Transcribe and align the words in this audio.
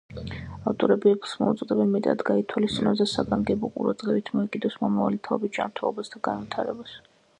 ავტორები 0.69 1.11
„ეფლს“ 1.15 1.33
მოუწოდებენ, 1.41 1.91
მეტად 1.95 2.23
გაითვალისწინოს 2.29 3.03
და 3.03 3.07
„საგანგებო 3.11 3.71
ყურადღებით“ 3.75 4.33
მოეკიდოს 4.39 4.81
„მომავალი 4.87 5.23
თაობის 5.29 5.55
ჯანმრთელობას 5.59 6.13
და 6.17 6.23
განვითარებას“. 6.31 6.99